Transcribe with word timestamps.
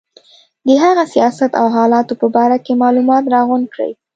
د 0.65 0.67
هغه 0.83 0.91
د 1.07 1.09
سیاست 1.13 1.51
او 1.61 1.67
حالاتو 1.75 2.13
په 2.21 2.27
باره 2.35 2.57
کې 2.65 2.81
معلومات 2.83 3.23
راغونډ 3.35 3.65
کړي. 3.73 3.91